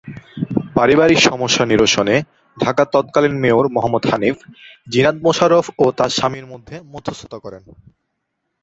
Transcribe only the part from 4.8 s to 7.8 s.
জিনাত মোশাররফ ও তার স্বামীর মধ্যে মধ্যস্থতা করেন।